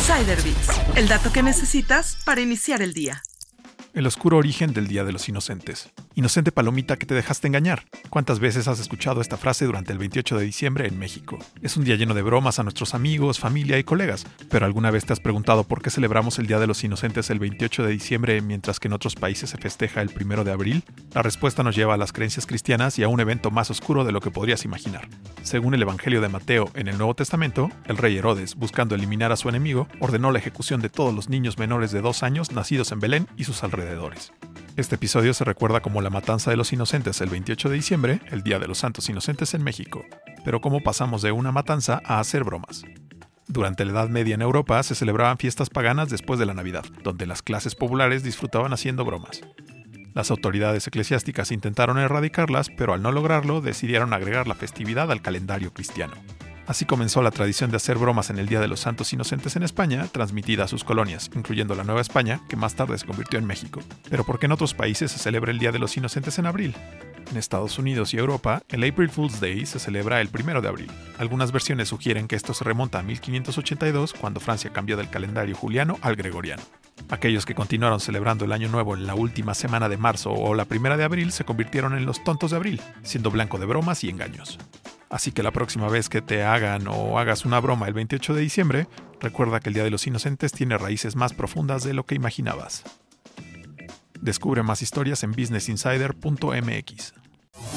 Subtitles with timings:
[0.00, 0.38] Insider
[0.96, 3.22] el dato que necesitas para iniciar el día.
[3.92, 5.90] El oscuro origen del Día de los Inocentes.
[6.20, 7.84] Inocente palomita que te dejaste engañar.
[8.10, 11.38] ¿Cuántas veces has escuchado esta frase durante el 28 de diciembre en México?
[11.62, 15.06] Es un día lleno de bromas a nuestros amigos, familia y colegas, pero ¿alguna vez
[15.06, 18.42] te has preguntado por qué celebramos el Día de los Inocentes el 28 de diciembre
[18.42, 20.84] mientras que en otros países se festeja el 1 de abril?
[21.14, 24.12] La respuesta nos lleva a las creencias cristianas y a un evento más oscuro de
[24.12, 25.08] lo que podrías imaginar.
[25.42, 29.36] Según el Evangelio de Mateo en el Nuevo Testamento, el rey Herodes, buscando eliminar a
[29.36, 33.00] su enemigo, ordenó la ejecución de todos los niños menores de dos años nacidos en
[33.00, 34.34] Belén y sus alrededores
[34.76, 38.42] este episodio se recuerda como la matanza de los inocentes el 28 de diciembre, el
[38.42, 40.04] Día de los Santos Inocentes en México,
[40.44, 42.84] pero cómo pasamos de una matanza a hacer bromas.
[43.46, 47.26] Durante la Edad Media en Europa se celebraban fiestas paganas después de la Navidad, donde
[47.26, 49.42] las clases populares disfrutaban haciendo bromas.
[50.14, 55.72] Las autoridades eclesiásticas intentaron erradicarlas, pero al no lograrlo decidieron agregar la festividad al calendario
[55.72, 56.14] cristiano.
[56.70, 59.64] Así comenzó la tradición de hacer bromas en el Día de los Santos Inocentes en
[59.64, 63.44] España, transmitida a sus colonias, incluyendo la Nueva España, que más tarde se convirtió en
[63.44, 63.80] México.
[64.08, 66.76] Pero ¿por qué en otros países se celebra el Día de los Inocentes en abril?
[67.28, 70.92] En Estados Unidos y Europa, el April Fool's Day se celebra el 1 de abril.
[71.18, 75.98] Algunas versiones sugieren que esto se remonta a 1582, cuando Francia cambió del calendario juliano
[76.02, 76.62] al gregoriano.
[77.08, 80.66] Aquellos que continuaron celebrando el Año Nuevo en la última semana de marzo o la
[80.66, 84.08] primera de abril se convirtieron en los tontos de abril, siendo blanco de bromas y
[84.08, 84.56] engaños.
[85.10, 88.40] Así que la próxima vez que te hagan o hagas una broma el 28 de
[88.40, 88.88] diciembre,
[89.20, 92.84] recuerda que el Día de los Inocentes tiene raíces más profundas de lo que imaginabas.
[94.20, 97.14] Descubre más historias en businessinsider.mx.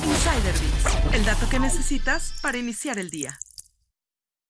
[0.05, 3.37] Insider Bits, el dato que necesitas para iniciar el día.